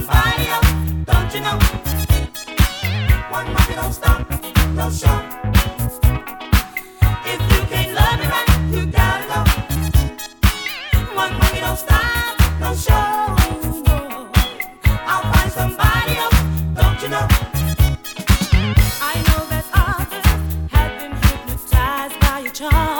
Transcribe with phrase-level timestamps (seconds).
[0.00, 1.58] the don't you know?
[3.30, 4.28] One moment don't stop,
[4.76, 5.20] don't show.
[7.24, 9.40] If you can't love me right, you gotta go.
[11.14, 13.36] One moment don't stop, don't show.
[15.06, 16.40] I'll find somebody else,
[16.74, 17.26] don't you know?
[19.00, 20.26] I know that others
[20.72, 22.93] have been hypnotized by your charm.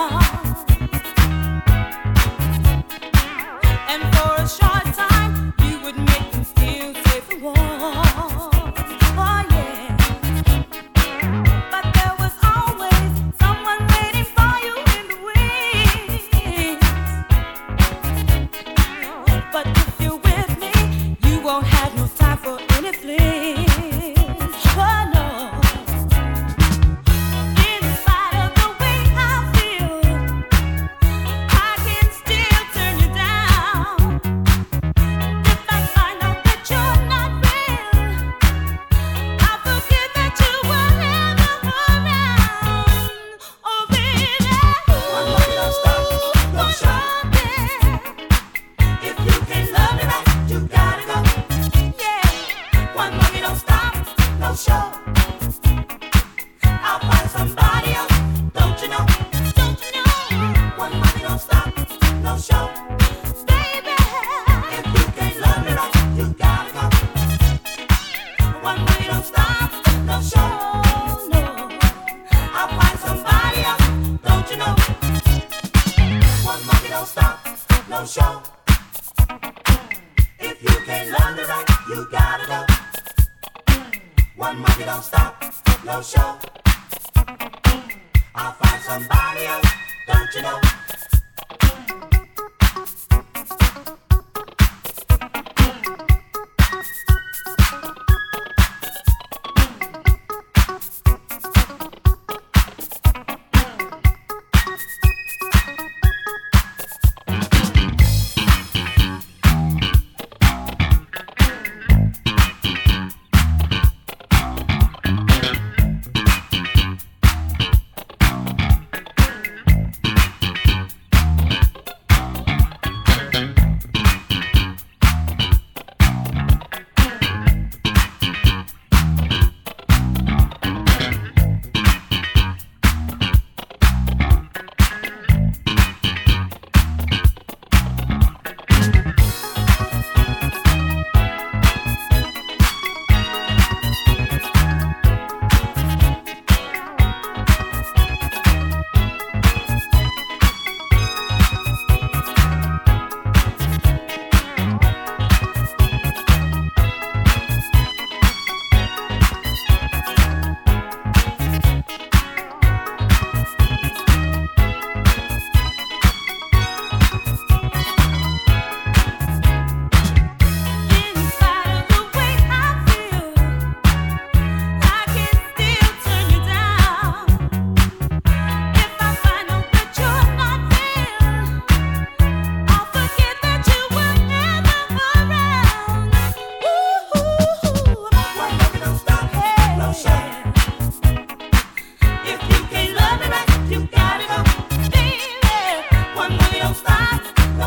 [88.44, 89.66] I'll find somebody else.
[90.06, 90.83] Don't you know?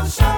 [0.08, 0.37] show.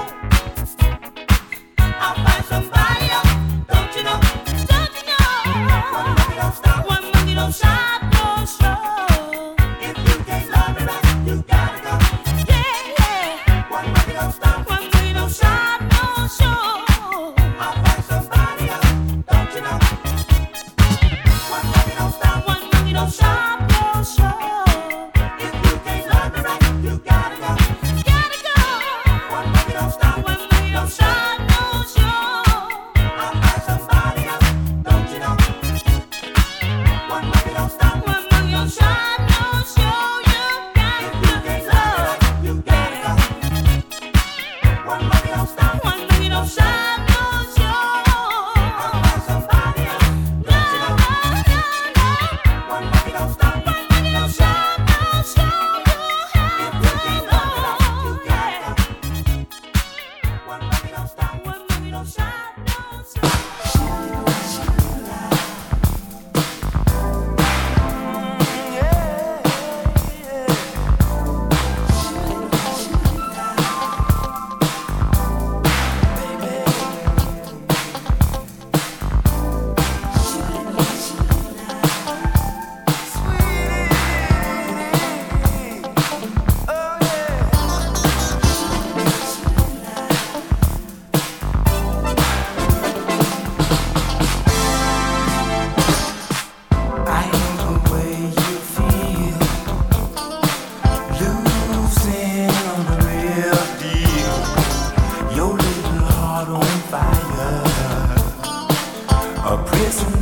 [109.51, 110.20] a prison.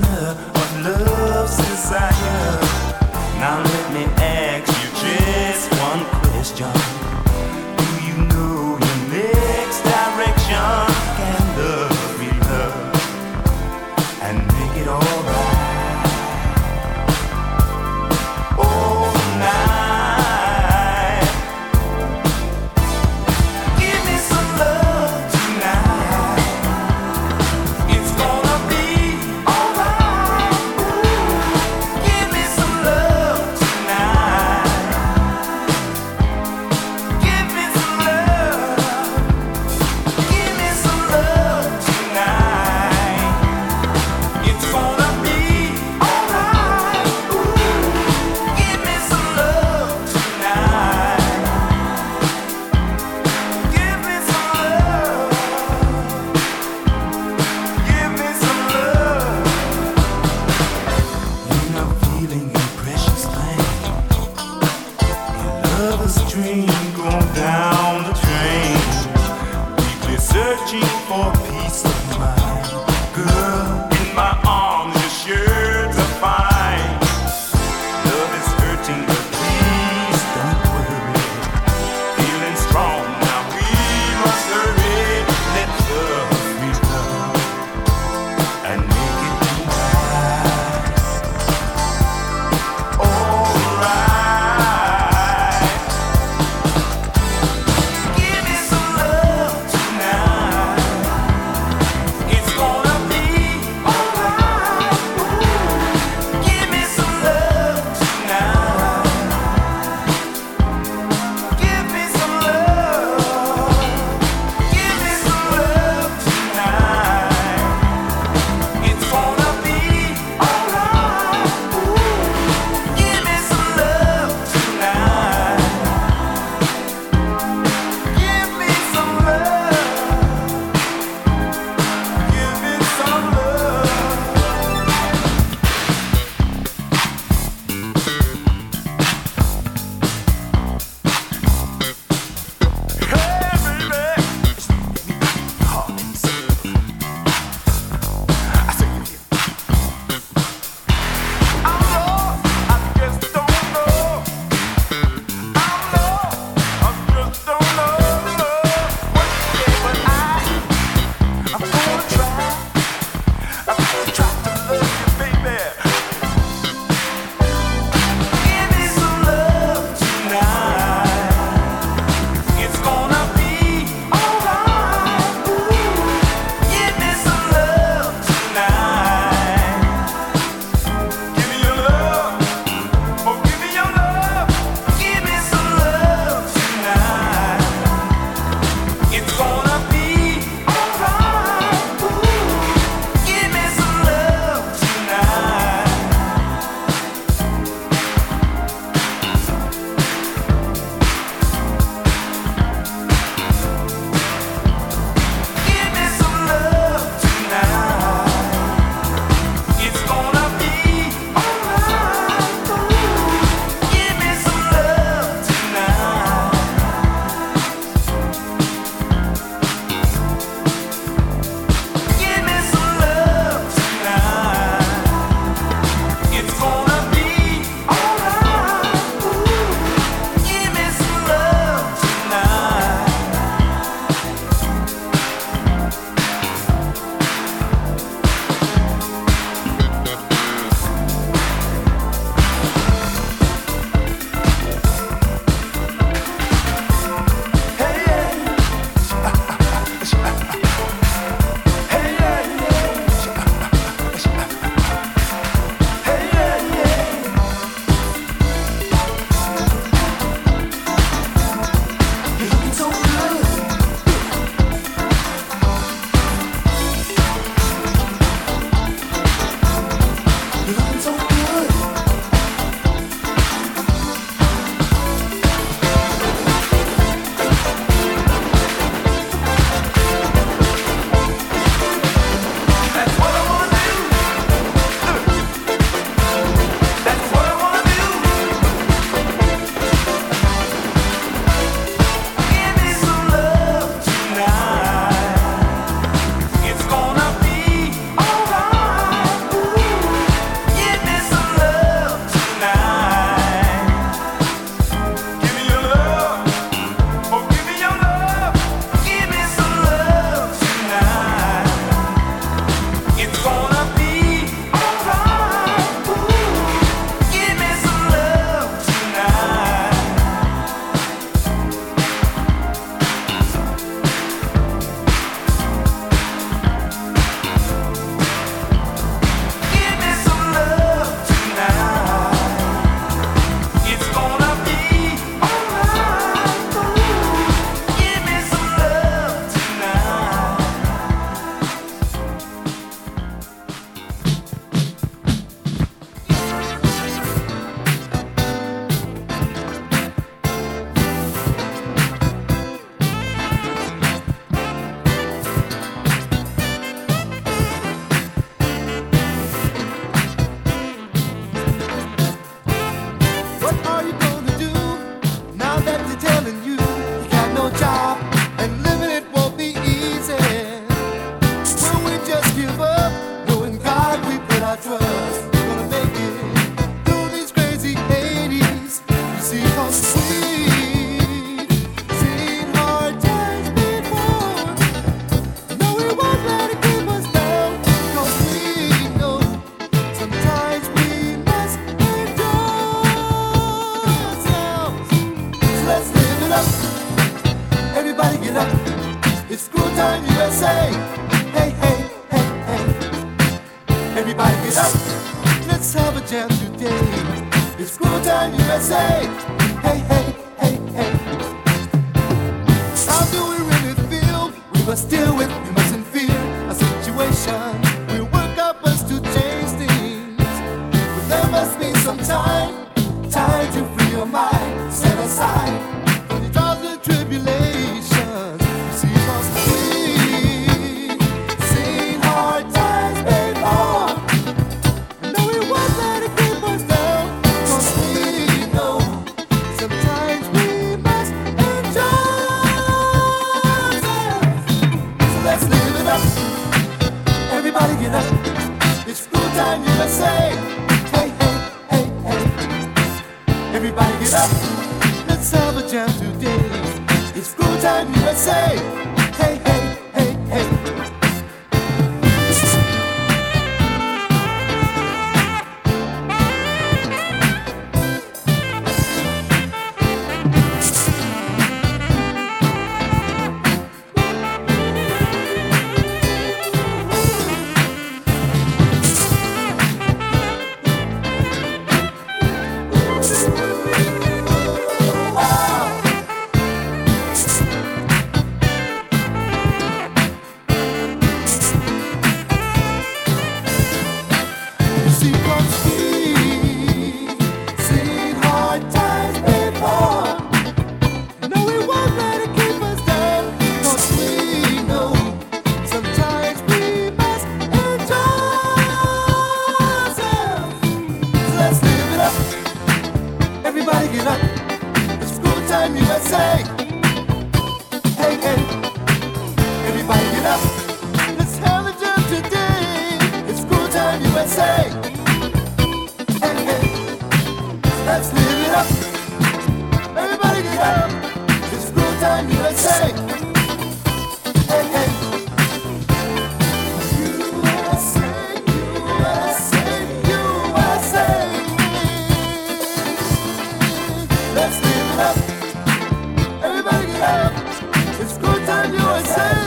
[549.10, 549.59] School time,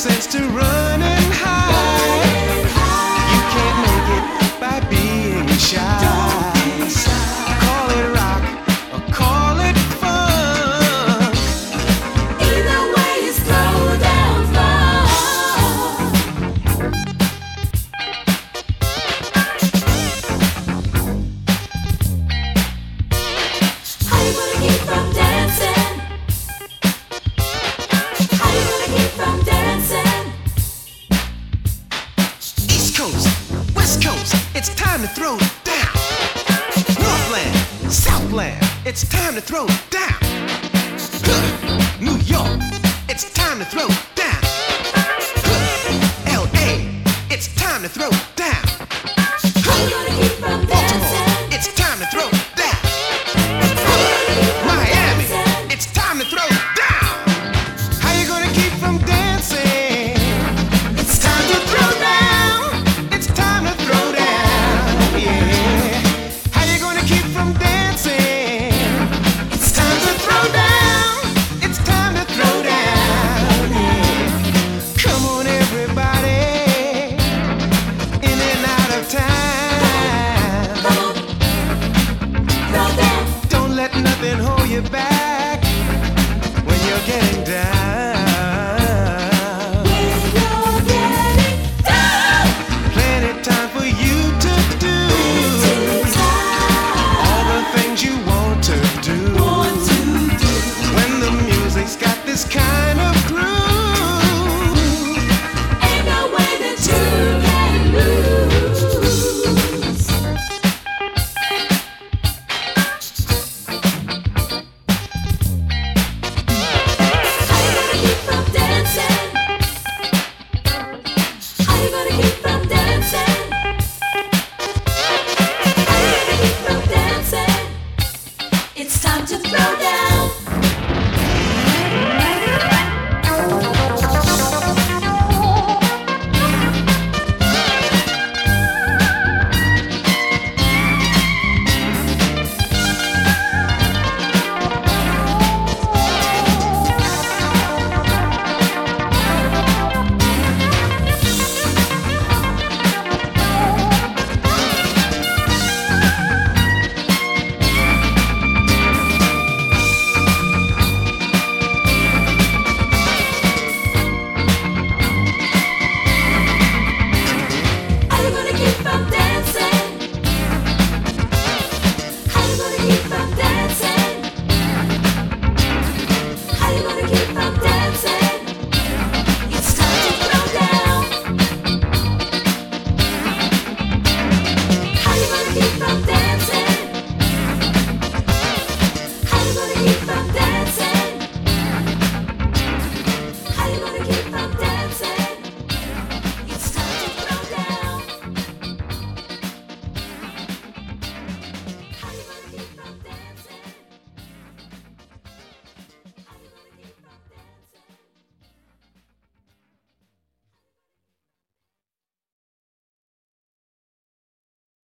[0.00, 2.64] sense to run and hide.
[3.32, 6.29] You can't make it by being shy.